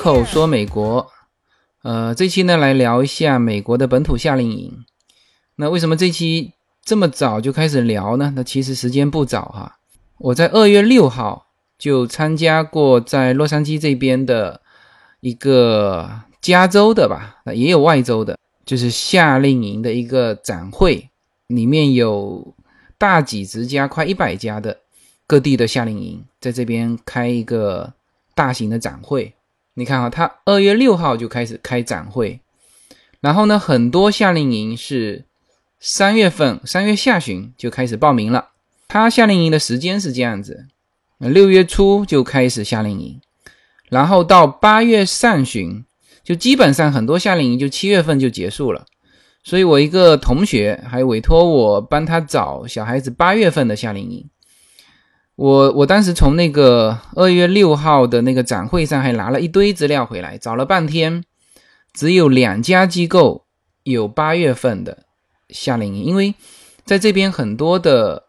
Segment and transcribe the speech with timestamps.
[0.00, 1.10] 随口说美国，
[1.82, 4.86] 呃，这期呢来聊一下美国的本土夏令营。
[5.56, 8.32] 那为什么这期这么早就开始聊呢？
[8.34, 9.76] 那其实时间不早哈，
[10.16, 14.62] 我在二月六号就参加过在洛杉矶这边的
[15.20, 16.10] 一个
[16.40, 21.10] 加州的吧，那也有外州的，就是夏令营的一个展会，
[21.46, 22.54] 里面有
[22.96, 24.78] 大几十家，快一百家的
[25.26, 27.92] 各地的夏令营在这边开一个
[28.34, 29.34] 大型的展会。
[29.74, 32.40] 你看啊，他二月六号就开始开展会，
[33.20, 35.24] 然后呢，很多夏令营是
[35.78, 38.48] 三月份三月下旬就开始报名了。
[38.88, 40.66] 他夏令营的时间是这样子：
[41.18, 43.20] 六月初就开始夏令营，
[43.88, 45.84] 然后到八月上旬，
[46.24, 48.84] 就基本上很多夏令营就七月份就结束了。
[49.42, 54.28] 所以我一个同学还委托我帮他找小孩子八月份的夏令营。
[55.40, 61.24] 我我当时从那个二月六号的那个展会上还拿了一堆资料回来，找了半天，
[61.94, 63.46] 只有两家机构
[63.84, 65.04] 有八月份的
[65.48, 66.34] 夏令营，因为
[66.84, 68.24] 在这边很多的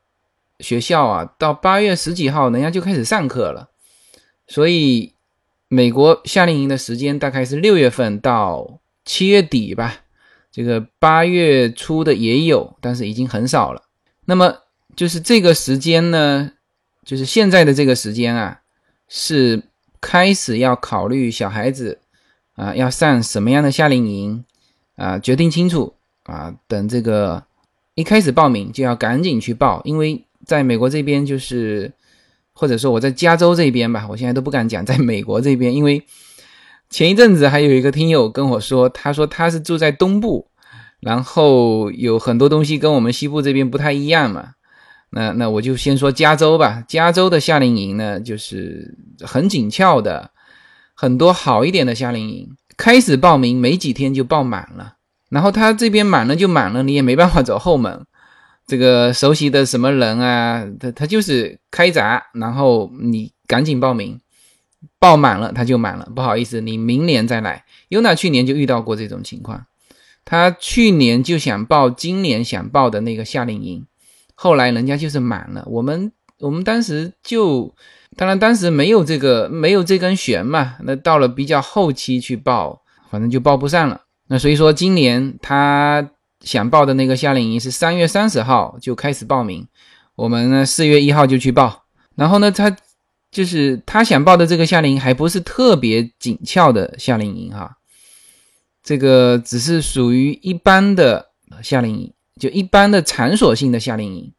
[0.61, 3.67] 学校啊，到八月十几号人家就开始上课了，
[4.47, 5.13] 所以
[5.67, 9.95] 美国夏令营的时间大概是六月份到七月底吧，
[10.49, 13.81] 这个八月初的也有，但是已经很少了。
[14.23, 14.59] 那么
[14.95, 16.53] 就是这个时间呢？
[17.05, 18.61] 就是现在的这个时间啊，
[19.07, 19.63] 是
[19.99, 21.99] 开始要考虑小孩子
[22.55, 24.45] 啊要上什么样的夏令营
[24.95, 25.93] 啊，决定清楚
[26.23, 27.43] 啊，等这个
[27.95, 31.91] 一开始报名就要赶紧去报，因为在美国这边就是
[32.53, 36.03] 或者说我在加州这边吧，我现在都不敢讲在美国这边，因为
[36.89, 40.47] 前一阵子还有一个听友跟我说，他说他是住在东部，
[40.99, 44.53] 然后有很多东西跟我们西部这边不太一样嘛。
[45.13, 46.83] 那那我就先说加州吧。
[46.87, 50.31] 加州的夏令营呢，就是很紧俏的，
[50.95, 54.95] 很多好一点的夏令营，开始报名没几天就爆满了。
[55.29, 58.05] 然后他这边满了就满了，你也没办法走后门。
[58.67, 64.19] 这个熟悉的什么人啊，他他就是开闸，然后你赶紧报名，
[64.97, 66.07] 报满了他就满了。
[66.15, 67.65] 不好意思，你明年再来。
[67.89, 69.65] 尤娜去年就遇到过这种情况，
[70.23, 73.85] 他去年就想报今年想报的那个夏令营。
[74.43, 77.71] 后来人家就是满了，我们我们当时就，
[78.17, 82.81] 当然当时没有这个没有这根弦嘛，那到了比较后期去报，
[83.11, 84.01] 反正就报不上了。
[84.29, 86.09] 那所以说今年他
[86.39, 89.67] 想报的那个夏令营是三月三十号就开始报名，
[90.15, 91.83] 我们呢四月一号就去报。
[92.15, 92.75] 然后呢，他
[93.29, 97.77] 就是他想报的这个夏令营还不是特别紧俏的夏令营哈，
[98.83, 101.27] 这个只是属于一般的
[101.61, 102.11] 夏令营。
[102.39, 104.31] 就一般的场所性的夏令营，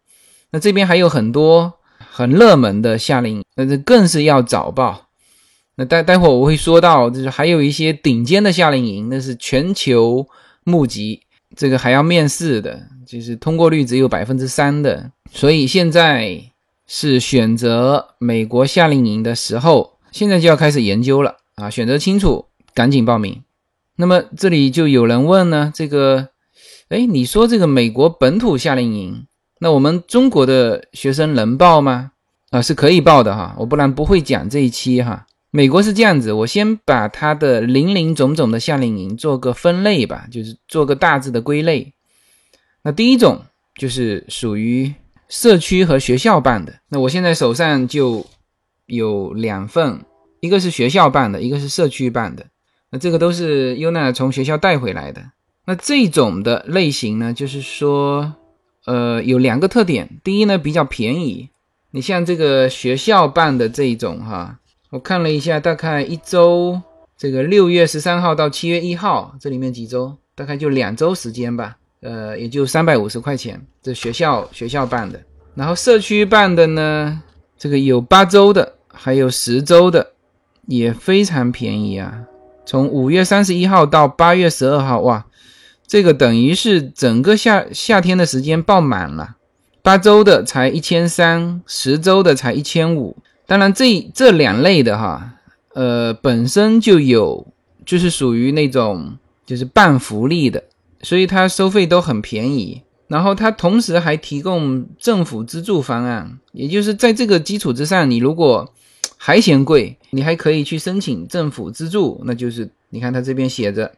[0.51, 5.09] 那这边还有很多很热门的夏令营，那这更是要早报。
[5.77, 10.27] 那待待会我会说到，就是还有一些顶尖的夏令营，那是全球
[10.65, 11.23] 募集，
[11.55, 15.11] 这个还要面试的，就是通过率只有百分之三的。
[15.31, 16.43] 所以现在
[16.87, 21.71] 是选择美国夏令营的时候，现在就要开始研究了啊！
[21.71, 23.43] 选择清楚，赶紧报名。
[23.97, 26.32] 那么这里就有人问呢，这个。
[26.93, 29.27] 哎，你说这个美国本土夏令营，
[29.61, 32.13] 那我们中国的学生能报吗？
[32.51, 35.27] 啊，是可以报的哈，我不然不会讲这一期哈。
[35.51, 41.95] 美国是这样子，我先把它的零零总总的夏令营做个分类吧，就是做个大致的归类。
[42.83, 43.41] 那第一种
[43.75, 44.93] 就是属于
[45.31, 48.27] 社区和学校办的，那我现在手上就
[48.85, 50.05] 有两份，
[50.41, 52.45] 一个是学校办的，一个是社区办的。
[52.91, 55.23] 那这个都是优娜从学校带回来的。
[55.65, 58.35] 那这种的类型呢，就是说，
[58.85, 60.21] 呃，有两个特点。
[60.25, 61.51] 第一呢，比较便宜。
[61.93, 64.59] 你像这个学校办的这一种哈，
[64.91, 66.81] 我看了一下，大概一周，
[67.17, 71.77] 这个六月十三号到七月一号，这里面几周，大概就两周时间吧。
[72.01, 73.65] 呃，也就三百五十块钱。
[73.81, 75.23] 这学校学校办的，
[75.55, 77.23] 然后社区办的呢，
[77.57, 80.13] 这个有八周的，还有十周的，
[80.67, 82.23] 也非常便宜啊。
[82.65, 85.27] 从五月三十一号到八月十二号，哇！
[85.87, 89.37] 这个等于是整个夏夏天的时间爆满了，
[89.83, 93.17] 八周的才一千三，十周的才一千五。
[93.47, 95.35] 当然，这这两类的哈，
[95.75, 97.47] 呃，本身就有
[97.85, 100.65] 就是属于那种就是半福利的，
[101.03, 102.83] 所以它收费都很便宜。
[103.09, 108.73] 然后它同时还提供政府资助方案，也就是在这个基础之上，你如果
[109.19, 113.93] 还嫌贵，你还可以去申请政府资助，那就是你看它这边写着。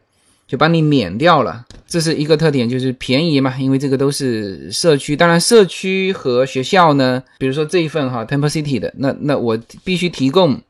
[0.47, 5.15] 就帮你免掉了，这是一个特点，就是便宜嘛，因为这个都是社区。
[5.15, 10.61] 当然，社区和学校呢，比如说这一份哈，Temple City 的，那那我必须提供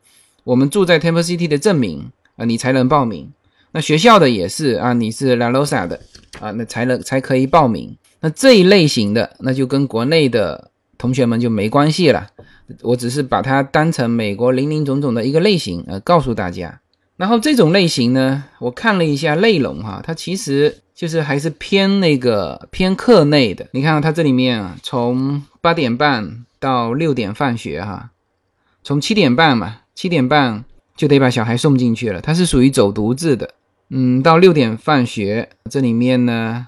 [0.45, 3.29] 我们住在 Temple City 的证明，啊，你才能报名。
[3.71, 5.99] 那学校的也是啊，你是 La Rosa 的
[6.39, 7.97] 啊，那才能才可以报名。
[8.21, 12.27] 那这一类型的，那就跟国内的同学们就没关系了。
[12.81, 16.79] 我只是把它当成美国林林总总的一个类型，呃，告诉大家。
[17.17, 23.65] 然后这种类型呢，我看了一下内容哈，它其实就是还是偏那个偏课内的。
[23.71, 28.11] 你看它这里面啊，从八点半到六点放学哈，
[28.83, 30.65] 从七点半嘛，七点半
[30.97, 33.53] 就得把小孩送进去了，它是属于走读制的。
[33.89, 36.67] 嗯，到六点放学，这里面呢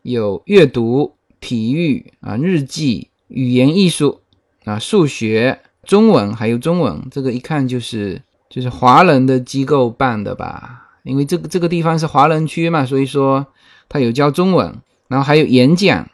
[0.00, 4.22] 有阅读、体育啊、日记、语言艺术
[4.64, 8.22] 啊、数学、中文，还有中文，这个一看就是。
[8.54, 13.44] 就是华人的机构办的吧，因为这个这个地方是华人区嘛，所以说
[13.88, 14.72] 他有教中文，
[15.08, 16.08] 然后还有演讲，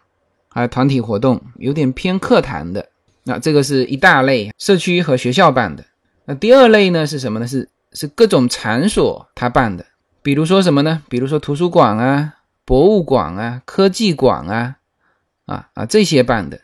[0.49, 2.89] 还有团体活动，有点偏课堂的。
[3.25, 5.85] 那这个是一大类，社区和学校办的。
[6.25, 7.47] 那第二类呢是什么呢？
[7.47, 9.85] 是是各种场所他办的，
[10.23, 11.03] 比如说什么呢？
[11.11, 14.77] 比如说图书馆啊、博物馆啊、科技馆啊，
[15.45, 16.59] 啊啊这些办的。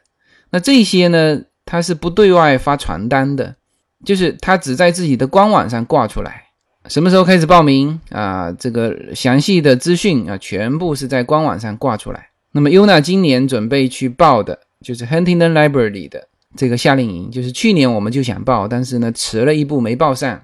[0.48, 3.56] 那这些呢，他是不对外发传单的。
[4.04, 6.44] 就是他只在自己的官网上挂出来，
[6.86, 8.52] 什么时候开始报名啊？
[8.52, 12.28] 这个详细的资讯啊，全部是在官网上挂出来。
[12.52, 20.42] 那么 Yuna 今年准备去报的就是 Huntington Library 的这个夏令营，就是去年我们就想报，但是呢迟了一步没报上。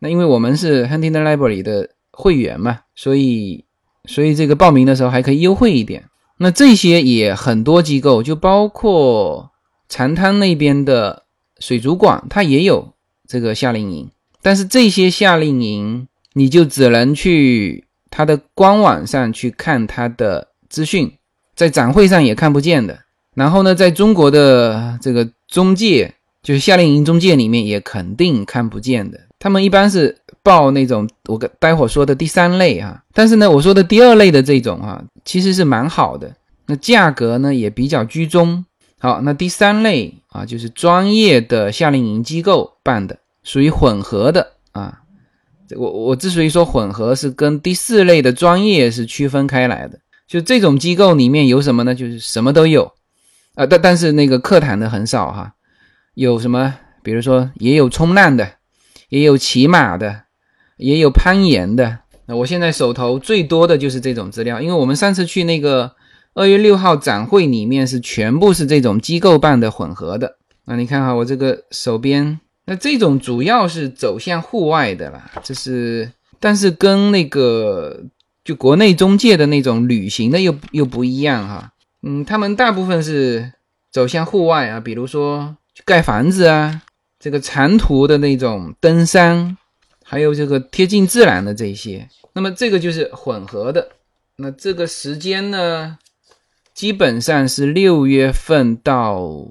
[0.00, 3.64] 那因为我们是 Huntington Library 的会员嘛，所以
[4.06, 6.04] 所以这个报名的时候还可以优惠一点。
[6.38, 9.50] 那这些也很多机构，就包括
[9.90, 11.24] 长滩那边的。
[11.58, 12.92] 水族馆它也有
[13.26, 14.08] 这个夏令营，
[14.42, 21.12] 但是这些夏令营你就只能去它的官网上去看它的资讯，
[21.54, 22.98] 在展会上也看不见的。
[23.34, 29.20] 然后呢，在中国的这个中介，就是夏令营中介里面也肯定看不见的。
[29.38, 36.34] 他们一般是报那种我待会儿说的第三类哈，但是呢，我说的第二类的这种哈，其实是蛮好的，
[36.66, 38.64] 那价格呢也比较居中。
[38.98, 45.00] 好，那第三类啊，就是专业的夏令营机构办的，属于混合的啊。
[45.76, 49.98] 我我之所以说混合，是跟第四类的专业是区分开来的。
[50.26, 51.94] 就这种机构里面有什么呢？
[51.94, 52.92] 就是什么都有
[53.54, 55.54] 啊，但但是那个课堂的很少哈。
[56.12, 56.74] 有什么？
[57.02, 58.56] 比如说也有冲浪的，
[59.08, 60.24] 也有骑马的，
[60.76, 62.00] 也有攀岩的。
[62.26, 65.96] 那我现在手头最多的就是这种资料，因为我们上次去那个。
[66.38, 70.36] 二月六号展会里面是全部是这种机构办的混合的，
[70.66, 78.04] 那你看哈，我这个手边，那这种主要是走向户外的啦，这是，但是跟那个
[78.44, 81.72] 就国内中介的那种旅行的又又不一样哈，
[82.04, 83.54] 嗯，他们大部分是
[83.90, 86.82] 走向户外啊，比如说盖房子啊，
[87.18, 89.56] 这个长途的那种登山，
[90.04, 93.88] 还有这个贴近自然的这些，那么这个就是混合的，
[94.36, 95.98] 那这个时间呢？
[96.78, 99.44] 基本上是六月份到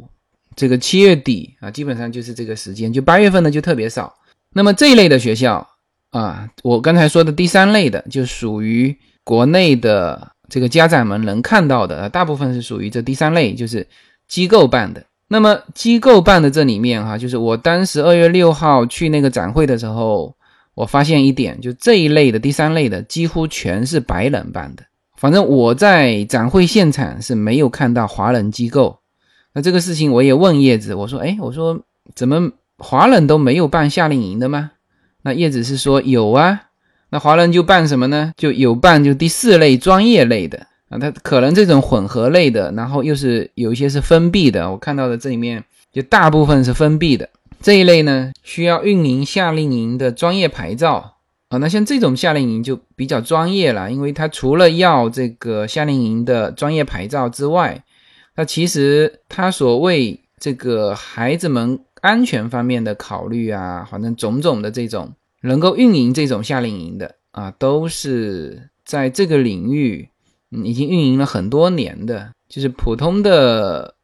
[0.55, 2.93] 这个七月底啊，基本上就是这个时间。
[2.93, 4.15] 就八月份呢就特别少。
[4.53, 5.67] 那么这一类的学校
[6.11, 13.85] 啊，我刚才说的第三类的，就属于国内的这个家长们能看到的，大部分是属于这第三类，就是
[14.29, 15.03] 机构办的。
[15.27, 20.33] 那么机构办的这里面哈，就是我当时二月六号去那个展会的时候，
[20.75, 24.83] 我发现一点，就这一类的第三类的几乎全是白人办的。
[25.17, 28.99] 反正我在展会现场是没有看到华人机构，
[29.53, 31.79] 那这个事情我也问叶子，我说，哎，我说
[32.13, 34.71] 怎么华人都没有办夏令营的吗？
[35.23, 36.61] 那叶子是说有啊，
[37.09, 38.31] 那华人就办什么呢？
[38.37, 47.27] 就有办就第四类专业类的啊，他可能这种混合类的，然后又是有一些是封闭的，我看到的这里面就大部分是封闭的
[47.59, 51.15] 这一类呢，需要运营夏令营的专业牌照。
[51.49, 57.83] 啊，那像这种夏令营就比较专业了，因为它除了要这个夏令营的专业牌照之外，
[58.35, 70.09] 那其实它所谓这个孩子们安全方面的考虑啊，反正种种的这种能够运营这种夏令营的啊，都是在这个领域
[70.51, 73.95] 嗯已经运营了很多年的，就是普通的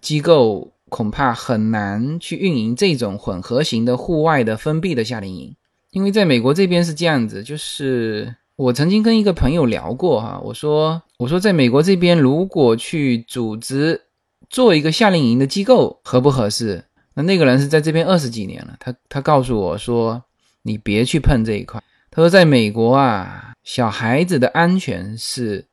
[0.00, 5.56] 机构恐怕很难去运营这种混合型的户外的封闭的夏令营。
[5.94, 14.02] 因为在美国这边是这样子，就是我曾经跟一个朋友聊过哈，我说我说在美国这边如果去组织
[14.50, 16.84] 做一个夏令营的机构合不合适？
[17.14, 20.20] 那那个人是在这边二十几年了，他他告诉我说
[20.62, 21.80] 你别去碰这一块。
[22.10, 25.64] 他说在美国啊，小孩子的安全是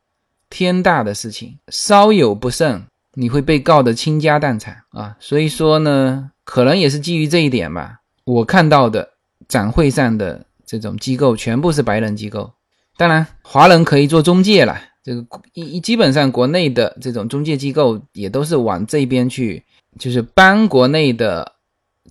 [0.48, 5.16] 天大的事情，稍有不慎你会被告的倾家荡产啊。
[5.18, 9.08] 所以说呢，可能也是基于这一点吧，我看到的。
[9.48, 12.52] 展会上的这种机构全部是白人机构。
[12.96, 14.78] 当然，华人可以做中介了。
[15.02, 19.64] 这个一基本上国内的这种中介机构也都是往这边去，
[19.98, 21.52] 就是帮国内的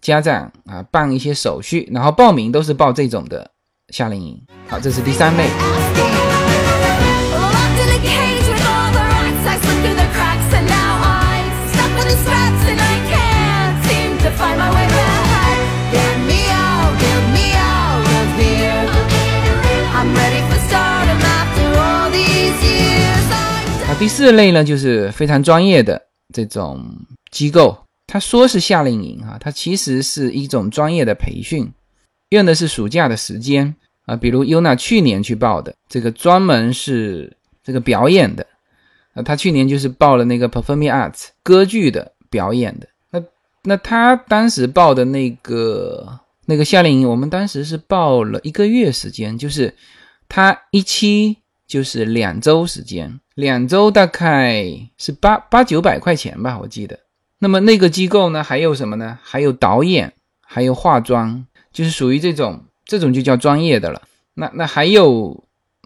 [0.02, 3.50] 家长啊办一些手续，然后报名都是报这种的
[3.90, 4.42] 夏令营。
[4.68, 6.31] 好，这是第三类。
[24.02, 26.02] 第四类呢，就是非常专业的
[26.34, 26.84] 这种
[27.30, 27.78] 机构，
[28.08, 31.72] 他说是夏令营啊，它其实是一种专业的培训，
[32.30, 33.76] 用的是暑假的时间
[34.08, 34.16] 啊。
[34.16, 38.44] 比如优娜去年去报的这个专门是这个表演的
[39.14, 42.88] 啊，他去年就是报了那个 performing arts 歌剧的表演的。
[43.12, 43.24] 那
[43.62, 49.76] 那他当时报的那个那个夏令营，我们当时是报了一个月时间，就是
[50.28, 51.38] 他一期
[51.72, 53.18] 就是两周时间。
[53.34, 54.62] 两周大概
[54.98, 57.00] 是八八九百块钱吧，我记得。
[57.40, 59.18] 那么那个机构呢，还有什么呢？
[59.24, 60.12] 还有导演，
[60.42, 64.02] 还有化妆，就是属于这种，这种就叫专业的了。
[64.34, 65.46] 那那还有，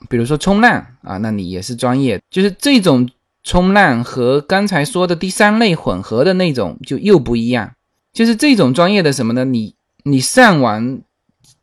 [0.10, 2.20] 比如说冲浪啊，那你也是专业。
[2.32, 3.08] 就是这种
[3.44, 7.74] 冲浪和刚才说的第三类混合的那种就又不一样。
[8.12, 9.46] 就是这种专业的什么呢？
[9.46, 11.04] 你你上完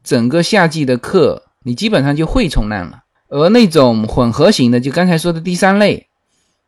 [0.05, 3.01] 整个夏季的课，你基本上就会冲浪了。
[3.33, 6.07] 而那种混合型的，就刚才说的第三类，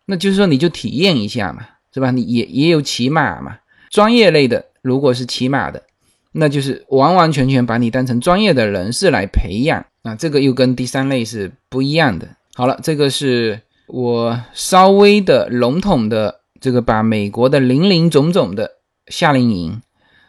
[0.06, 1.60] 那就是说你就体验一下嘛，
[1.92, 2.10] 是吧？
[2.10, 3.58] 你也也有骑马嘛，
[3.90, 5.82] 专业类的，如果是骑马的，
[6.32, 12.26] 那就是完完全全把你当成专业的人士来培养啊，这个又跟第三类是不一样的。
[12.54, 18.70] 好了，这个是我稍微的笼统的这个把美国的林林总总的
[19.08, 19.82] 夏令营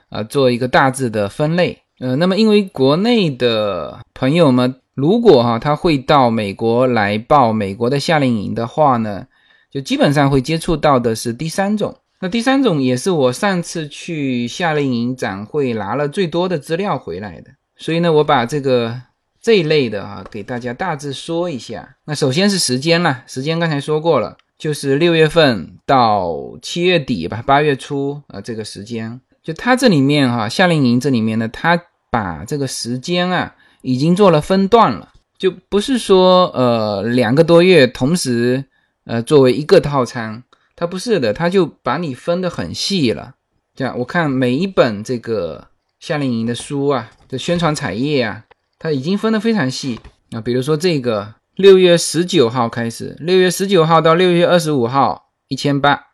[0.10, 1.84] 啊做一个大致的分类。
[2.00, 4.76] 呃，那么因为国内的朋友们。
[4.96, 9.28] 如果哈他会到美国来报美国的夏令营的话呢，
[9.70, 11.94] 就基本上会接触到的是第三种。
[12.22, 17.52] 那第三种也是我上次去夏令营展会拿了最多的资料回来的。
[17.76, 19.02] 所以呢，我把这个
[19.42, 21.98] 这一类的啊给大家大致说一下。
[22.06, 29.20] 那首先是时间啦，时间刚才说过了，就是六月份到七月底吧，八月初啊这个时间。
[29.44, 33.54] 就它这里面哈夏令营这里面呢，它把这个时间啊。
[33.86, 38.66] 已经做了分段了，就不是说呃两个多月同时
[39.06, 40.42] 呃作为一个套餐，
[40.76, 43.36] 它不是的，它就把你分得很细了。
[43.76, 45.68] 这样我看每一本这个
[46.00, 48.46] 夏令营的书啊的宣传彩页啊，
[48.80, 50.00] 它已经分得非常细
[50.32, 50.42] 啊。
[50.42, 56.08] 比如说这个六月十九号开始，六月十九号到六月二十五号一千八，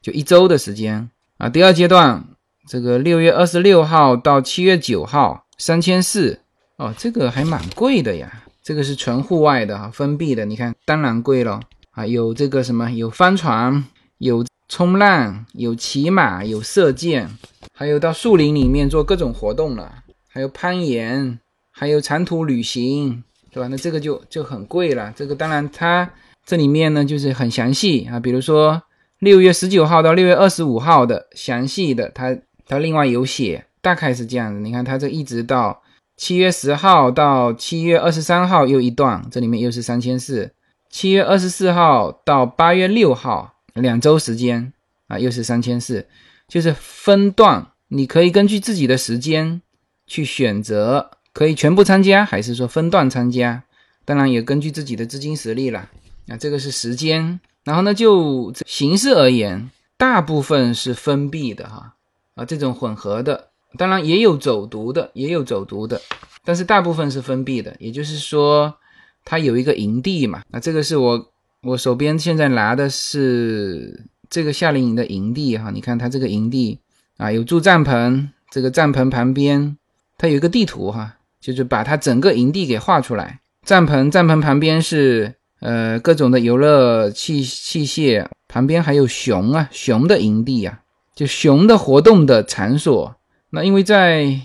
[0.00, 1.48] 就一周的时间啊。
[1.48, 2.24] 第二阶段
[2.68, 6.38] 这个六月二十六号到七月九号三千四。
[6.78, 11.58] 哦，这个还蛮贵的呀，这个是纯户外的哈，封闭的，你看当然贵了
[11.92, 12.06] 啊。
[12.06, 13.82] 有这个什么，有帆船，
[14.18, 17.30] 有冲浪，有骑马，有射箭，
[17.72, 21.38] 还有到树林里面做各种活动了，还有攀岩，
[21.70, 23.68] 还有长途旅行，对吧？
[23.68, 25.10] 那这个就就很贵了。
[25.16, 26.10] 这个当然它
[26.44, 28.82] 这里面呢就是很详细啊，比如说
[29.20, 32.36] 六月十九号到六月二十五号的详细的，它
[32.68, 34.60] 它另外有写，大概是这样的。
[34.60, 35.80] 你看它这一直到。
[36.16, 40.52] 七月十号到七月二十三号又一段，这里面又是三千四。
[40.88, 44.72] 七月二十四号到八月六号两周时间
[45.08, 46.08] 啊，又是三千四，
[46.48, 49.60] 就是分段，你可以根据自己的时间
[50.06, 53.64] 去选择，可以全部参加，还是说分段参加？
[54.06, 55.90] 当然也根据自己的资金实力了。
[56.28, 61.94] 啊，这个是时间，然后呢，就形式而言，大部分是封闭的哈，
[62.36, 63.50] 啊，这种混合的。
[63.76, 66.00] 当然也有走读的，也有走读的，
[66.44, 67.76] 但是大部分是封闭的。
[67.78, 68.74] 也就是说，
[69.24, 70.42] 它有一个营地嘛。
[70.50, 75.70] 那这个是我我手边现在拿的是这个夏令营的营地哈。
[75.70, 76.80] 你看它这个营地
[77.16, 79.76] 啊，有住帐篷，这个帐篷旁边
[80.18, 83.40] 它有一个地图哈，就是把它整个营地给画出来。
[83.64, 90.80] 帐篷帐篷旁边是呃各种的游乐器器械，旁边还有熊啊熊的营地啊，
[91.14, 93.14] 就熊的活动的场所。
[93.50, 94.38] 那因为在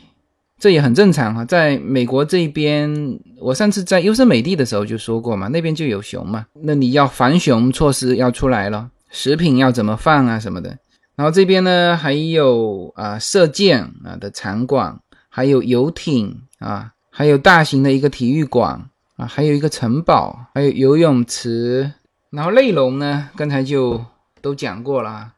[0.60, 10.78] 这也很正常哈，在美国这边，我上次在优胜美地的时候就说过嘛，那边就有熊嘛，那你要防熊措施要出来了，食品要怎么放啊什么的。
[11.16, 21.92] 然后这边呢还有啊射箭啊的场馆，还有游艇啊，还有大型的一个体育馆啊，还有一个城堡，还有游泳池。
[22.30, 24.00] 然后内容呢，刚才就
[24.42, 25.34] 都讲过了。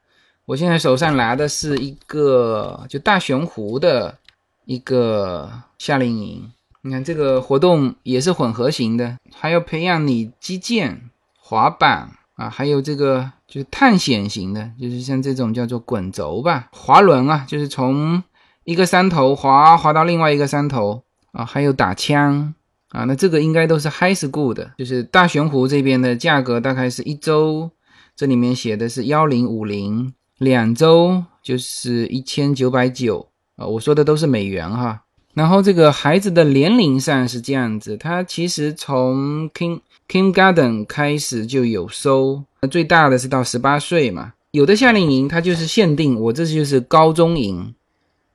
[0.46, 4.18] 我现在手上拿的是一个就大熊湖的
[4.66, 11.10] 一个夏令营，你看这个活动也是混合型的，还要培养你击剑、
[11.40, 18.22] 滑板啊，还有这个就是探险型的，就是像这种叫做滚轴吧，滑轮啊，就是从
[18.66, 22.54] 一个山头滑滑到另外一个山头啊，还有打枪
[22.90, 27.72] 啊，那这个应该都是 high school 的，就是大悬湖这边的价格大概是一周，
[28.16, 35.04] 这里面写的是幺零五零，两周就是一千九百九啊，我说的都是美元哈。
[35.34, 44.34] 然后这个孩子的年龄上是这样子，他其实从 King Kindergarten 开始就有收，最大的是到十八岁嘛。
[44.52, 47.74] 有的夏令营它就是限定，我这就是高中营，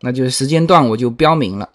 [0.00, 1.68] 那就是时间段我就标明了。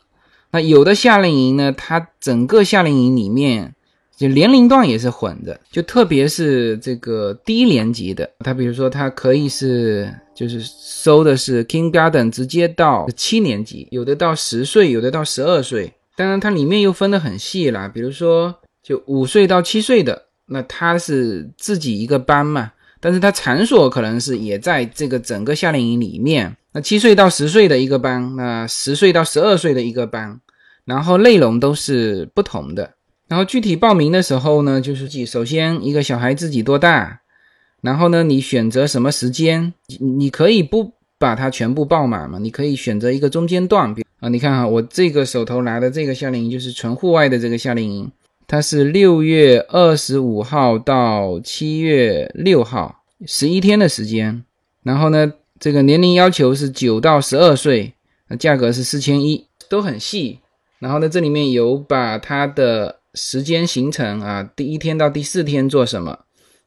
[0.51, 3.75] 那有的夏令营呢，它整个夏令营里面。
[4.23, 15.91] 就年龄段也是混的，就特别是这个低年级的，他比如说他可以是就是收的是 Kindergarten，直接到七年级，有的到十岁，有的到十二岁。
[16.15, 26.55] 当然它里面又分得很细啦，比如说就五岁到七岁的，那他是自己一个班嘛，但是他场所可能是也在这个整个夏令营里面。
[26.71, 30.39] 那七岁到十岁的一个班，那十岁到十二岁的一个班，
[30.85, 32.93] 然后内容都是不同的。
[33.27, 37.21] 然后具体报名的时候呢，就是己首先一个小孩自己多大，
[37.81, 48.11] 然后呢，你选择什么时间，你可以不把它全部报满嘛，你可以选择一个中间段，比啊，你看哈，我这个手头拿的这个夏令营就是纯户外的这个夏令营，
[48.45, 54.43] 它是六月二十五号到七月六号，十一天的时间，
[54.83, 57.93] 然后呢，这个年龄要求是九到十二岁，
[58.37, 60.39] 价格是四千一，都很细，
[60.79, 62.99] 然后呢，这里面有把它的。
[63.13, 66.19] 时间行程啊，第一天到第四天做什么？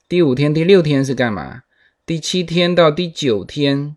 [0.08, 1.62] 第五天、第六天是干嘛？
[2.06, 3.96] 第七天到第九天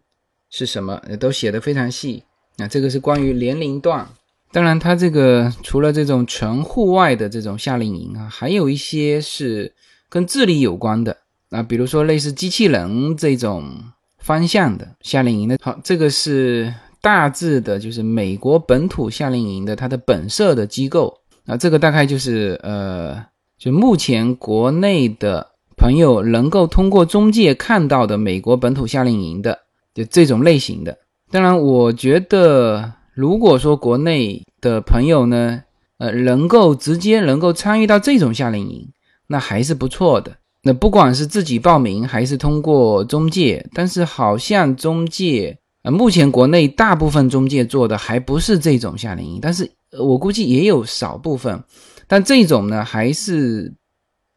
[0.50, 1.00] 是什么？
[1.20, 2.24] 都写的非常细。
[2.58, 4.08] 那这个是关于年龄段。
[4.52, 9.72] 当然，它这个除了这种纯户外的这种夏令营啊，还有一些是
[10.10, 11.16] 跟智力有关的
[11.52, 13.72] 啊，比如说类似机器人这种
[14.18, 15.60] 方向的夏令营的。
[15.62, 21.16] 好，这个是大致的，就是美国本土夏令营的它的本色的机构。
[21.50, 23.26] 那这个大概就是呃，
[23.58, 29.58] 就目前国内的朋友能够通过中介看到的美国本土夏令营的，
[29.96, 30.96] 就这种类型的。
[31.32, 35.64] 当然，我觉得如果说国内的朋友呢，
[35.98, 38.88] 呃，能够直接能够参与到这种夏令营，
[39.28, 40.38] 那还是不错的。
[40.62, 49.72] 那不管是自己报名还是通过中介，但是好像中介，呃，目前国内大部分中介做的还不是这种夏令营，但是。
[49.92, 51.64] 我估计也有少部分，
[52.06, 53.74] 但这种呢，还是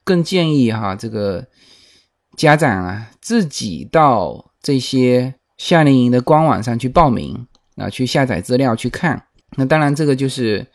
[0.02, 1.46] 更建议哈，这个
[2.38, 9.24] 家长啊，自己到这些夏令营的官网上去报名啊，去下载资料去看。
[9.56, 10.66] 那当然，这个就是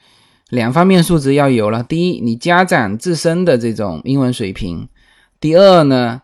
[0.49, 1.81] 两方面素质要有了。
[1.81, 4.87] 第一，你家长自身的这种英文水平；
[5.39, 6.21] 第二呢，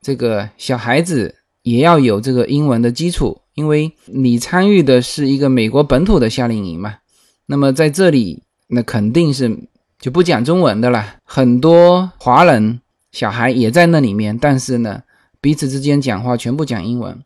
[0.00, 6.94] 这个小孩子也要有这个英文的基础，因为你参与的是一个美国本土的夏令营嘛。
[7.46, 9.68] 那么在这里，那肯定是
[9.98, 11.16] 就不讲中文的了。
[11.24, 15.02] 很多华人小孩也在那里面，但是呢，
[15.40, 17.20] 彼此之间讲话全部讲英文。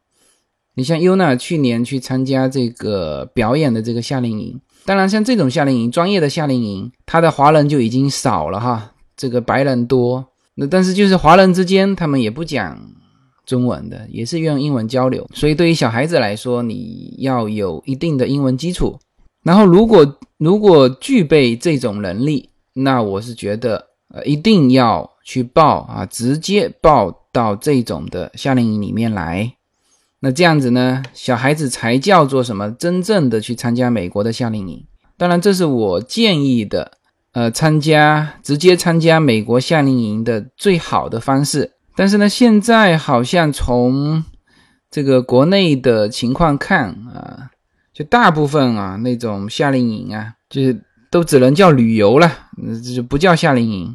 [0.75, 10.29] 你像优娜去年去参加这个表演的这个夏令营，当然像这种夏令营，专业的夏令营，他的华人就已经少了哈，这个白人多。
[10.55, 12.81] 那但是就是华人之间，他们也不讲
[13.45, 15.29] 中文的，也是用英文交流。
[15.35, 18.99] 所以对于小孩子来说，你要有一定的英文基础。
[19.43, 29.53] 然后，如果如果具备这种能力，那我是觉得，呃，一定要去报啊，直接报到这种的夏令营里面来。
[30.21, 32.71] 那这样子呢，小孩子才叫做什么？
[32.71, 34.85] 真正的去参加美国的夏令营。
[35.17, 36.93] 当然，这是我建议的，
[37.33, 41.73] 呃，参加直接参加美国夏令营的最好的方式。
[41.95, 44.25] 但是呢，现在好像从
[44.91, 47.49] 这个国内的情况看啊。
[47.95, 52.33] 就大部分啊，那种夏令营啊，就是都只能叫旅游了，
[52.83, 53.95] 这就不叫夏令营。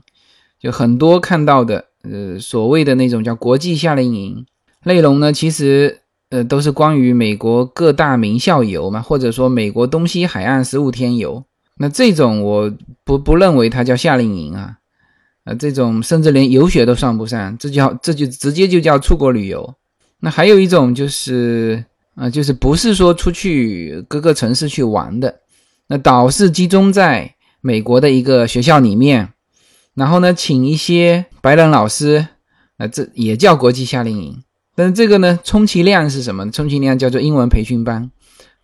[0.59, 4.45] 就很多看到的，呃，所谓的那种叫国际夏令营，
[4.83, 11.43] 内容呢，其实呃都是关于美国各大名校游嘛，或者说美国东西海岸十五天游。
[11.77, 12.71] 那这种我
[13.03, 14.77] 不不认为它叫夏令营啊，
[15.47, 19.73] 呃，这种甚至连游学都算不上，这叫这就直接就叫出国旅游。
[20.19, 21.83] 那还有一种就是。
[22.19, 25.41] 啊，就是不是说出去各个城市去玩的，
[25.85, 29.33] 那导是集中在美国的一个学校里面，
[29.93, 32.25] 然后呢，请一些白人老师，
[32.77, 34.43] 啊，这也叫国际夏令营。
[34.75, 36.49] 但是这个呢，充其量是什么？
[36.49, 38.09] 充其量叫做英文培训班。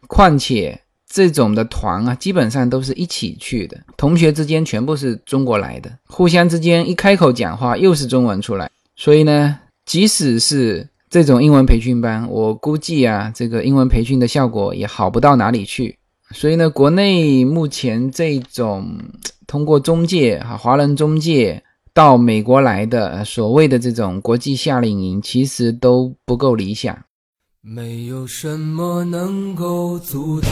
[0.07, 0.81] 况且
[1.13, 15.95] 这种的团啊，基本上都是一起去的，同学之间全部是中国来的，互相之间一开口讲话又是中文出来，所以呢，即使是这种英文培训班，我估计啊，这个英文培训的效果也好不到哪里去。
[16.31, 18.97] 所以呢，国内目前这种
[19.45, 21.61] 通过中介哈，华人中介
[21.93, 26.97] 到美国来的所谓的这种国际夏令营，其实都不够理想。
[27.61, 30.51] 没有什么能够阻挡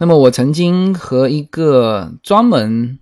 [0.00, 2.98] 那么我曾经和一个专门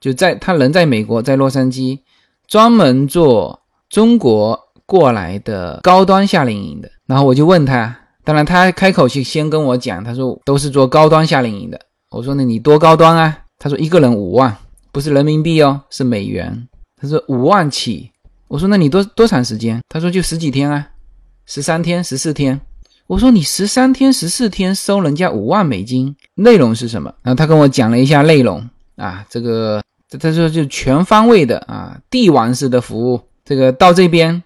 [0.00, 2.00] 就在他人在美国，在洛杉矶，
[2.48, 11.80] 专门做中国过来的高端夏令营的，然后我就问他，当然他开口去先跟我讲，他说都是做高端夏令营的。
[12.10, 13.38] 我说那你多高端啊？
[13.60, 14.56] 他说一个人五万，
[14.90, 16.68] 不是人民币哦，是美元。
[17.00, 18.10] 他说五万起。
[18.48, 19.80] 我说那你多多长时间？
[19.88, 20.88] 他说就十几天啊，
[21.46, 22.60] 十三天、十四天。
[23.10, 27.12] 我说你十三天十四天收人家五万美金，内容是什么？
[27.22, 29.82] 然后他跟我讲了一下内容啊，这个
[30.20, 33.20] 他说就全方位的啊，帝王式的服务。
[33.44, 34.40] 这个到这边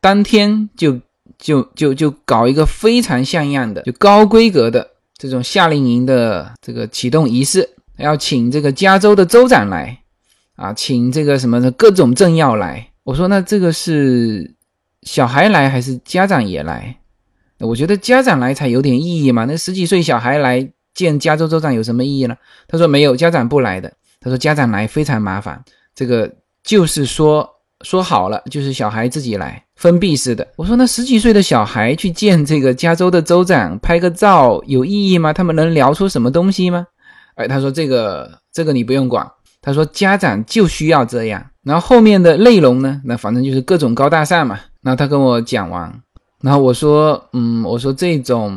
[0.00, 1.00] 当天就
[1.36, 4.88] 就就就搞一个非常像样的、就高规格的
[5.18, 9.98] 这种夏令营的这个启动仪式，要请这个加州的州长来
[10.54, 12.88] 啊，请这个什么的各种政要来。
[13.02, 14.54] 我说那这个是
[15.02, 16.96] 小孩来还是家长也来？
[17.60, 19.44] 我觉得家长来才有点意义嘛。
[19.44, 22.36] 那十几岁小孩来见加州州长有什么意义呢？
[22.68, 23.92] 他说没有，家长不来的。
[24.20, 25.62] 他说家长来非常麻烦，
[25.94, 26.30] 这个
[26.64, 27.48] 就是说
[27.82, 30.46] 说好了，就是小孩自己来，封闭式的。
[30.56, 35.32] 我说那十几岁的小孩去见这个加州的州长拍个照有意义吗？
[35.32, 36.86] 他们能聊出什么东西吗？
[37.36, 39.26] 哎，他说这个这个你不用管。
[39.60, 41.44] 他说家长就需要这样。
[41.62, 43.00] 然后后面的内容呢？
[43.04, 44.58] 那反正就是各种高大上嘛。
[44.82, 45.92] 然后他跟我讲完。
[46.46, 48.56] 然后我说，嗯，我说这种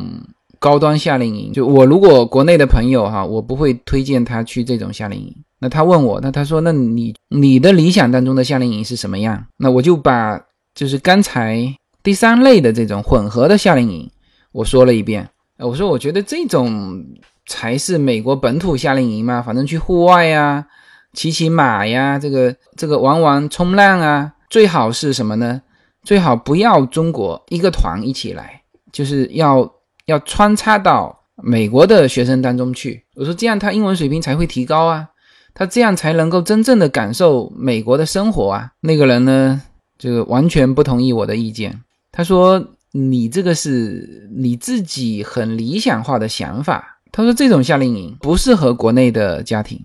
[0.60, 5.34] 高端夏令营，就我如果国内的朋友哈，我不会推荐他去这种夏令营。
[5.58, 9.44] 那他问我，那他说，那你你的理想当中的夏令营是什么样？
[9.56, 10.40] 那我就把
[10.72, 14.08] 就是刚才第三类的这种混合的夏令营，
[14.52, 15.28] 我说了一遍。
[15.58, 17.04] 我说我觉得这种
[17.48, 20.64] 才是美国本土夏令营嘛，反正去户外呀，
[21.12, 25.60] 骑骑马呀，这个这个玩玩冲浪啊，最好是什么呢？
[26.02, 29.70] 最好不要中国一个团一起来，就是要
[30.06, 33.04] 要穿插到美国的学生当中去。
[33.14, 35.08] 我说这样他英文水平才会提高啊，
[35.54, 38.72] 他这样才能够真正的感受美国的生活啊。
[38.80, 39.62] 那个人呢，
[39.98, 41.82] 就完全不同意我的意见。
[42.10, 46.98] 他说你这个是你自己很理想化的想法。
[47.12, 49.84] 他说这种夏令营不适合国内的家庭，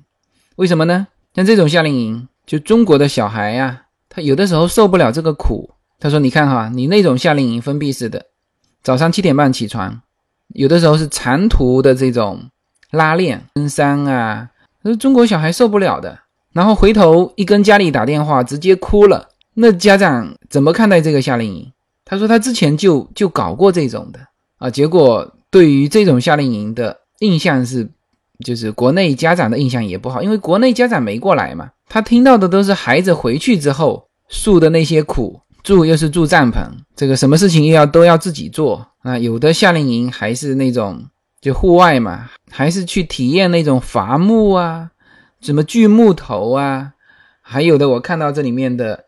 [0.56, 1.08] 为什么呢？
[1.34, 5.71] 像这种夏令营，就中国的小孩呀，他有的时候受不了这个苦。
[5.99, 8.25] 他说：“你看哈，你那种夏令营封闭式的，
[8.84, 10.01] 早上七点半起床，
[10.49, 12.49] 有的时候是长途的这种
[12.91, 14.49] 拉练登山啊，
[14.81, 16.19] 那中国小孩受不了的。
[16.51, 19.29] 然后回头一跟家里打电话，直接哭了。
[19.55, 21.71] 那家长怎么看待这个夏令营？
[22.03, 24.19] 他说他之前就就搞过这种的
[24.58, 27.89] 啊，结果对于这种夏令营的印象是，
[28.45, 36.63] 就是国内家长的印象也不好，因为国内家长没过来嘛，他听到的都是孩子回去之后诉的那些苦。”住又是住帐篷，
[36.95, 39.17] 这个什么事情又要都要自己做啊？
[39.17, 41.04] 有的夏令营还是那种
[41.41, 44.91] 就户外嘛，还是去体验那种伐木啊，
[45.41, 46.91] 什么锯木头啊？
[47.41, 49.06] 还有的我看到这里面的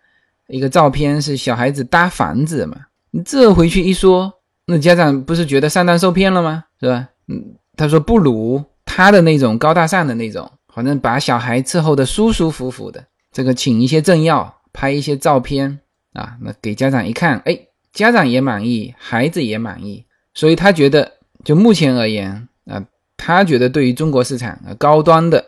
[0.48, 2.76] 一个照片是小孩子搭房子嘛，
[3.12, 4.34] 你这回去一说，
[4.66, 6.64] 那家长不是觉得上当受骗了吗？
[6.82, 7.08] 是吧？
[7.28, 14.56] 嗯，他说不如他的那种高大上的那种，反正把小孩伺候的舒舒服服的，这个请一些政要。
[14.74, 15.80] 拍一些照片
[16.18, 17.60] 啊，那给家长一看，哎，
[17.94, 20.04] 家长也满意，孩子也满意，
[20.34, 21.12] 所以他觉得，
[21.44, 22.84] 就目前而言啊，
[23.16, 25.46] 他觉得对于中国市场啊高端的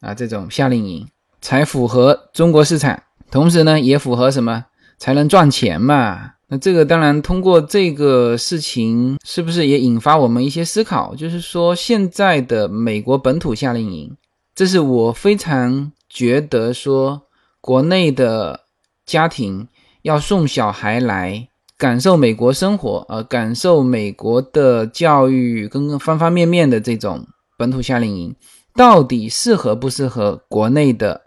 [0.00, 1.08] 啊这种夏令营
[1.40, 4.66] 才符合中国市场，同时呢也符合什么
[4.96, 6.34] 才能赚钱嘛。
[6.48, 11.16] 那这个当然通过这个事情，是不是也引发我们一些思考？
[11.16, 14.16] 就是说，现在的美国本土夏令营，
[14.54, 17.22] 这是我非常觉得说，
[17.60, 18.60] 国内的
[19.04, 19.66] 家庭
[20.06, 27.26] 要送小孩来感受美国生活，呃，感受美国的教育跟方方面面的这种
[27.58, 28.36] 本土夏令营，
[28.74, 31.22] 到底适合不适合国内的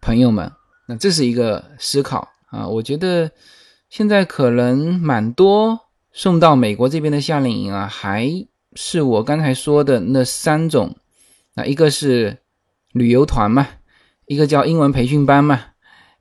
[0.00, 0.50] 朋友们？
[0.88, 3.30] 那这是一个思考啊，我觉得。
[3.90, 5.78] 现在可能蛮多
[6.10, 8.28] 送到美国这边的夏令营啊，还
[8.74, 10.96] 是我刚才说的那三种，
[11.54, 12.38] 啊，一个是
[12.90, 13.68] 旅游团嘛，
[14.26, 15.60] 一个叫英文培训班嘛，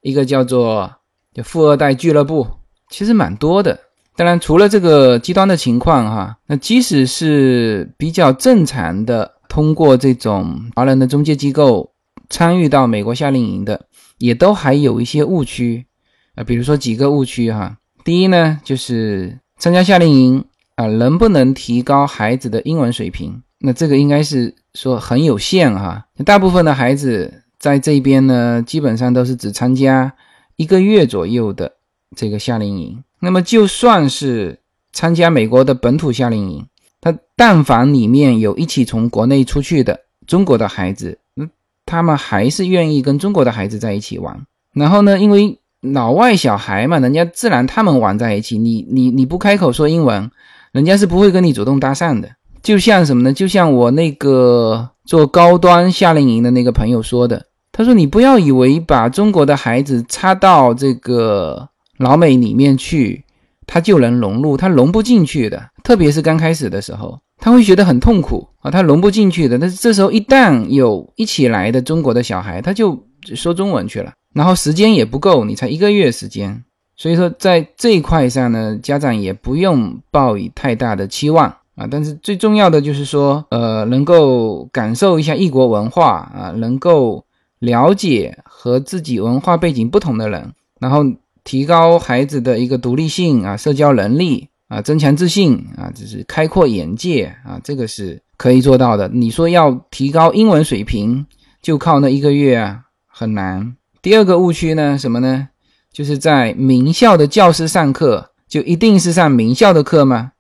[0.02, 0.98] 一个叫做
[1.34, 2.48] 就富二代俱乐部，
[2.90, 3.80] 其实蛮多的。
[4.16, 11.92] 当然，除了这个极端的情况哈，那即使是比较正常的，通过这种华人的中介机构
[12.30, 13.88] 参与到美国夏令营的，
[14.20, 15.88] 也都还有一些误区。
[16.36, 17.78] 啊，比如说几个误区哈。
[18.04, 23.42] 第一呢，就是参加夏令营啊，能不能提高孩子的英文水平？
[23.60, 26.06] 那这个应该是说很有限哈。
[26.26, 30.14] 大部分的孩子在这边呢，基本上都是只参加
[30.56, 31.74] 一个月左右的
[32.16, 33.04] 这个夏令营。
[33.20, 34.60] 那么就算是
[34.92, 36.66] 参加美国的本土夏令营，
[37.00, 41.48] 他但凡里面有一起从国内出去的中国的孩子，那
[41.86, 44.46] 他们还是愿意跟中国的孩子在一起玩。
[44.74, 48.58] 然后呢，因为老外小孩嘛，人家自然他们玩在一起。
[48.58, 50.30] 你你你不开口说英文，
[50.72, 52.30] 人家是不会跟你主动搭讪的。
[52.62, 53.34] 就像什么呢？
[53.34, 63.26] 就像我那个做高端夏令营的那个朋友说的，他说：“你不要以为把中国的孩子插到这个老美里面去，
[63.66, 65.72] 他就能融入，他融不进去的。
[65.84, 69.58] 特别是刚开始的时候，他会觉得很痛苦啊，他融不进去的。
[69.58, 76.64] 但是这时候一旦有一起来的中国的小孩，他就说中文去了。”然后时间也不够，你才一个月时间，
[76.96, 81.88] 所以说在这一块上呢，家长也不用抱以太大的期望啊。
[81.90, 87.24] 但是最重要的就是说，呃，能够感受一下异国文化啊，能够
[87.64, 91.02] 了解和自己文化背景不同的人，然后
[91.46, 99.08] 提高孩子的一个独立性啊，社交能力啊，增强自信啊，就是开阔眼界啊，这个是可以做到的。
[99.08, 101.26] 你说要提高英文水平，
[101.62, 103.78] 就靠那一个月啊，很难。
[104.02, 105.48] 第二个误区呢，什么呢？
[105.94, 110.34] 就是在名校的教师上课，就一定是上名校的课吗？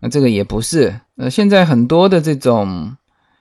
[0.00, 1.00] 那这个也不是。
[1.16, 2.96] 呃，现在很多的这种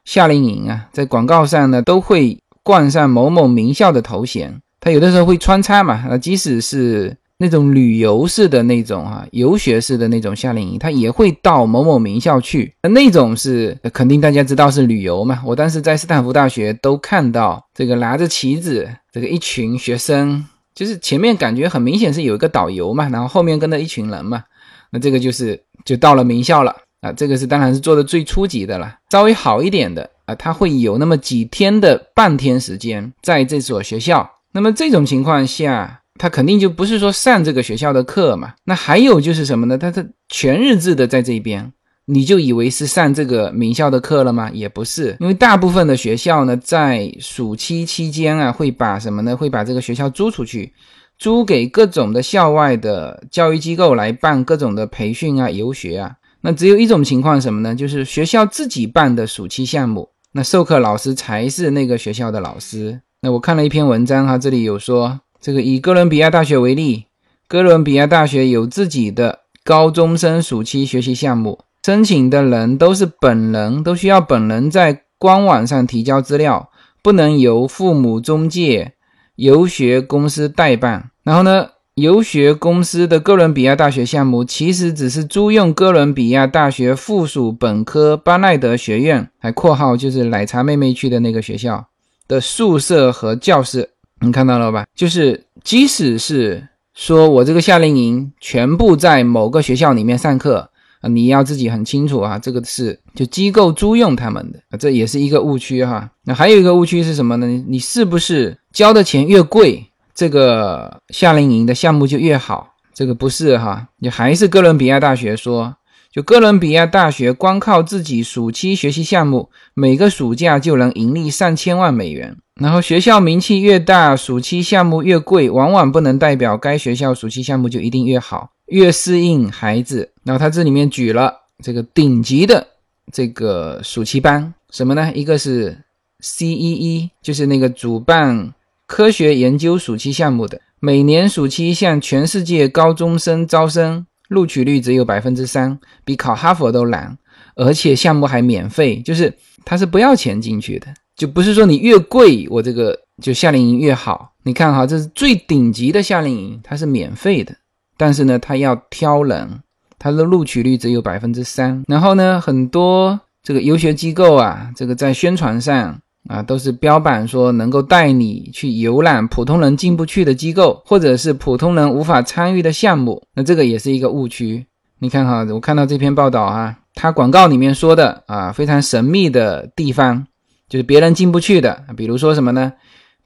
[0.06, 6.06] 夏令营啊，在广告上呢，都会冠上某某名校的头衔，他有的时候会穿插嘛。
[6.10, 7.16] 那，即使是。
[7.40, 12.74] 那种旅游式的那种啊，游学式的那种夏令营，他也会到某某名校去。
[12.84, 15.42] 那那种是肯定大家知道是旅游嘛。
[15.46, 24.44] 我当时在斯坦福大学都看到这个拿着旗子，这个一群学生，就是前面感觉很明显是有一个导游嘛，然后后面跟着一群人嘛。
[24.92, 27.14] 那这个就是就到了名校了啊。
[27.14, 34.28] 这个是当然是做的最初级的了，稍微好一点的啊，他会有那么几天的半天时间在这所学校。
[34.54, 36.00] 那么这种情况下。
[36.20, 39.80] 他肯定就不是说上这个学校的课嘛，那还有就是什么呢？
[39.80, 41.74] 他他全日制的在这边，
[42.06, 44.48] 你就以为是上这个名校的课了吗？
[44.54, 49.36] 也不是，因为大部分的学校呢，在暑期期间啊，会把什么呢？
[49.36, 50.72] 会把这个学校租出去，
[51.18, 56.12] 租给各种的校外的教育机构来办各种的培训啊、游学啊。
[56.46, 57.74] 那只有一种情况什么呢？
[57.74, 63.00] 就是学校自己办的暑期项目，那授课老师才是那个学校的老师。
[63.22, 65.22] 那我看了一篇文章哈，这里有说。
[65.40, 67.06] 这个以哥伦比亚大学为例，
[67.48, 76.70] 哥伦比亚大学有自己的高中生暑期学习项目，申请的人都是本人，都需要本人在官网上提交资料，
[77.02, 78.94] 不能由父母中介、
[79.36, 81.12] 游学公司代办。
[81.24, 91.86] 然后呢，游学公司的哥伦比亚大学项目其实只是租用哥伦比亚大学附属本科巴奈德学院（还括号就是奶茶妹妹去的那个学校）
[92.28, 93.92] 的宿舍和教室。
[94.22, 94.88] 你看到了吧？
[94.96, 106.10] 就是即使是说我这个夏令营全部在某个学校里面上课啊，你要自己很清楚啊，这个是就机构租用他们的，这也是一个误区哈。
[106.24, 107.46] 那还有一个误区是什么呢？
[107.68, 112.76] 你是不是交的钱越贵，这个夏令营的项目就越好？
[112.94, 115.76] 这个不是哈，你还是哥伦比亚大学说，
[116.12, 122.38] 就哥伦比亚大学光靠自己暑期学习项目，每个暑假就能盈利上千万美元。
[122.62, 130.12] 然后学校名气越大，暑期项目越贵，往往不能代表该学校暑期项目就一定越好，越适应孩子。
[130.24, 132.68] 然后他这里面举了这个顶级的
[133.12, 135.12] 这个暑期班，什么呢？
[135.16, 135.76] 一个是
[136.22, 138.54] CEE，就是那个主办
[138.88, 144.06] 科学研究暑期项目的，每年暑期向全世界高中生招生。
[144.30, 147.16] 录取率只有百分之三，比考哈佛都难，
[147.56, 149.32] 而且项目还免费，就是
[149.64, 154.32] 它是不要钱进去的，就不是说你越贵，我这个就夏令营越好。
[154.42, 157.54] 你看哈，这是最顶级的夏令营，它是免费的，
[157.96, 159.60] 但是呢，它要挑人，
[160.00, 161.84] 它的录取率只有百分之三。
[161.88, 166.00] 然后呢，很多这个游学机构啊，这个在宣传上。
[166.30, 173.22] 啊，都是标榜说能够带你去游览普通人进不去的机构，或者是普通人无法参与的项目。
[173.36, 174.66] 那这个也是一个误区。
[175.00, 180.26] 你看哈，我看到这篇报道啊，它广告里面说的啊，非常神秘的地方，
[180.70, 181.84] 就是别人进不去的。
[181.98, 182.72] 比如说什么呢？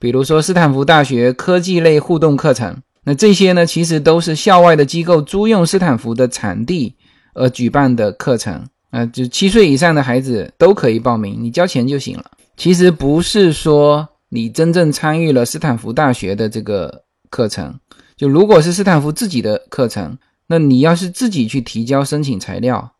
[0.00, 2.76] 比如说斯坦福大学科技类互动课程。
[3.04, 6.94] 那这些呢，其实都是校外的机构租用斯坦福的场地
[7.34, 8.66] 而举办的课程。
[8.90, 12.24] 啊，就七岁以上的孩子都可以报名，你交钱就行了。
[12.58, 17.78] 其实不是说你真正参与了斯坦福大学的这个课程，
[18.16, 20.18] 就如果是斯坦福自己的课程，
[20.48, 22.94] 那你要是自己去提交申请材料，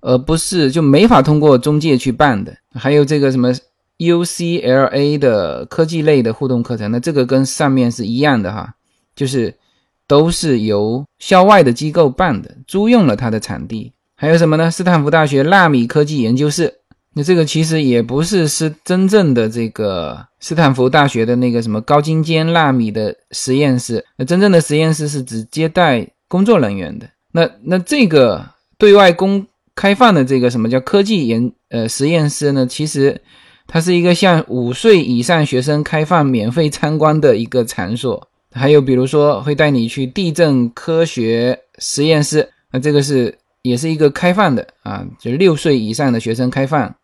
[0.00, 2.56] 而不是就没法通过中介去办的。
[2.72, 3.52] 还有这个什么
[3.98, 8.74] UCLA 的科技类的互动课程，那这个跟上面是一样的哈，
[9.14, 9.54] 就是
[10.08, 13.92] 都是由校外的机构办的，租用了他的场地。
[14.16, 14.70] 还有什么呢？
[14.70, 16.80] 斯坦福大学纳米科技研究室。
[17.16, 27.08] 那这个其实也不是是真正的这个斯坦福大学的那个什么高精尖纳米的实验室，那真正的实验室是只接待工作人员的。
[27.30, 28.44] 那那这个
[28.76, 29.46] 对外公
[29.76, 32.66] 开放的这个什么叫科技研呃实验室呢？
[32.66, 33.20] 其实
[33.66, 38.28] 它是一个向五岁以上学生开放免费参观的一个场所。
[38.52, 46.94] 还有比如说会带你去地震科学实验室，那这个是也是一个开放的啊，就六岁以上的学生开放。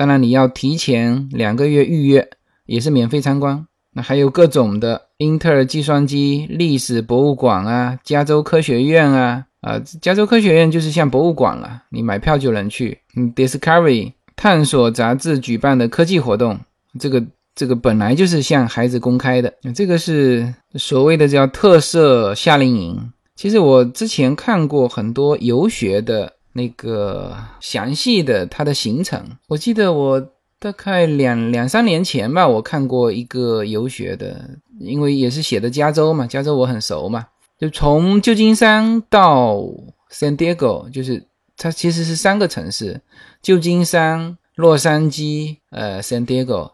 [0.00, 2.26] 当然，你要提前两个月预约，
[2.64, 3.66] 也是免费参观。
[3.92, 12.96] 那还有各种的英特尔计算机历史博物馆啊，加州科学院啊，啊，加州科学院就是像博物馆了，你买票就能去。
[13.14, 16.58] 嗯，Discovery 探索杂志举办的科技活动，
[16.98, 17.22] 这个
[17.54, 23.12] 这个本来就是向孩子公开的，这个是所谓的叫特色夏令营。
[23.36, 26.32] 其实我之前看过很多游学的。
[26.52, 30.20] 那个详细的它的行程，我记得我
[30.58, 37.26] 大概两两三年前吧，我看过一个游学的，因为也是写的加州嘛，加州我很熟嘛，
[37.58, 39.56] 就从旧金山到
[40.10, 41.24] San Diego，就是
[41.56, 43.00] 它其实是三个城市，
[43.40, 46.72] 旧金山、洛杉矶、呃 San Diego，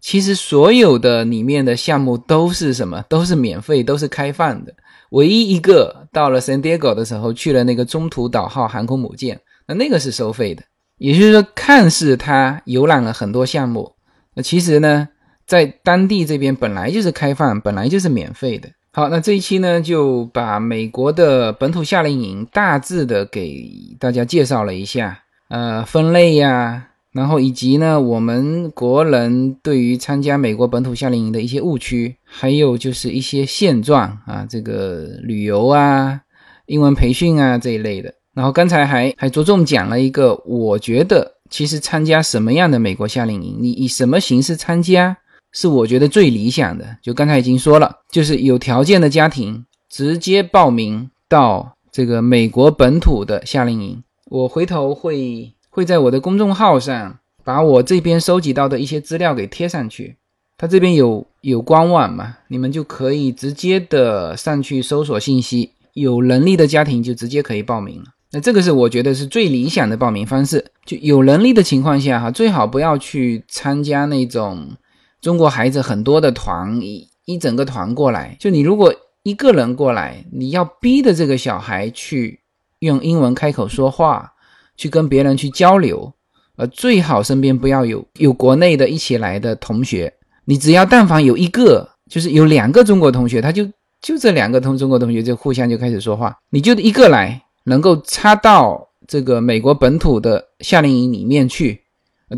[0.00, 3.04] 其实所有的里面的项目都是什么？
[3.08, 4.72] 都是免费，都是开放的。
[5.10, 10.62] 唯一一个到了 San Diego 的时候，去了那个中途岛号航空母舰，那那个是收费的。
[10.98, 13.92] 也就是说，看似它游览了很多项目，
[14.34, 15.08] 那其实呢，
[15.46, 18.68] 在当地这边本来就是开放，本来就是免费的。
[18.92, 26.87] 好，那这一期呢，就把美国的本土夏令营大致的给大家介绍了一下，呃，分类呀。
[27.10, 36.20] 然后以及呢，我们国人对于参加美国本土夏令营的一些误区，还有就是一些现状啊，这个旅游啊、
[36.66, 38.12] 英文培训啊这一类的。
[38.34, 45.16] 然后刚才还还着重讲了一个，我觉得其实参加什么样的美国夏令营，你以什么形式参加
[45.52, 46.84] 是我觉得最理想的。
[47.02, 54.04] 就刚才已经说了，就是有条件的家庭直接报名到这个美国本土的夏令营。
[54.26, 55.54] 我回头会。
[55.70, 60.16] 会在我的公众号上把我这边收集到的一些资料给贴上去，
[60.56, 68.04] 它这边有有官网嘛，你们就可以直接的上去搜索信息，有能力的家庭就直接可以报名了。
[68.32, 74.76] 那这个是我觉得是最理想的报名方式，就有能力的情况下哈，最好不要去参加那种
[75.20, 82.40] 中国孩子很多的团，一一整个团过来，就你如果一个人过来，你要逼的这个小孩去
[82.80, 84.32] 用英文开口说话。
[84.78, 86.10] 去跟别人去交流，
[86.56, 90.10] 呃，最好身边不要有有国内的一起来的同学。
[90.46, 93.66] 你只要但凡有一个，就是有两个中国同学，他就
[94.00, 96.34] 就这两个同中国同学就互相就开始说话。
[96.50, 101.82] 你就一个来，能够插到这个美国本土的夏令营里面去。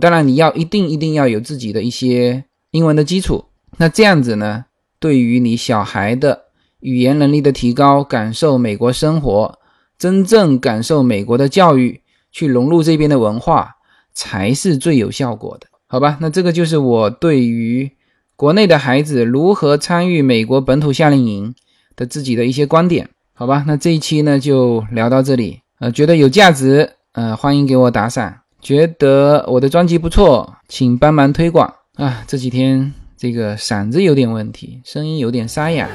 [0.00, 3.44] 当然你要一定一定要有自己的一些英文的基础。
[3.76, 4.64] 那这样子呢，
[4.98, 6.46] 对于你小孩的
[6.80, 9.58] 语言能力的提高，感受美国生活，
[9.98, 12.00] 真正感受美国的教育。
[12.32, 13.76] 去融入这边的文化，
[14.12, 16.18] 才是最有效果的，好吧？
[16.20, 17.90] 那这个就是我对于
[18.36, 21.54] 国内的孩子如何参与美国本土夏令营
[21.96, 23.64] 的自己的一些观点，好吧？
[23.66, 32.24] 那这一期呢就聊到这里，呃，觉得有价值，呃，欢迎给我打赏，觉得我的专辑不错，请帮忙推广啊！
[32.26, 35.88] 这几天这个嗓子有点问题，声音有点沙哑，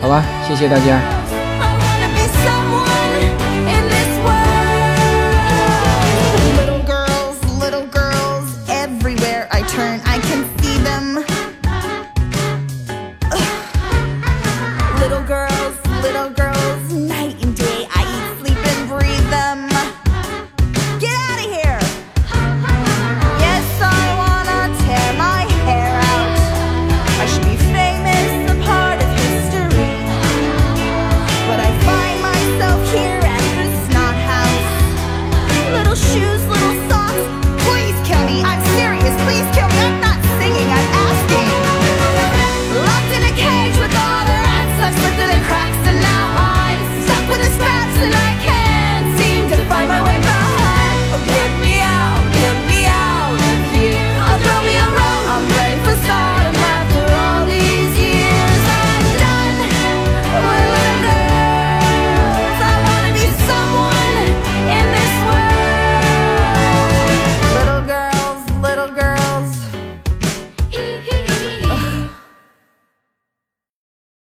[0.00, 0.24] 好吧？
[0.46, 1.35] 谢谢大家。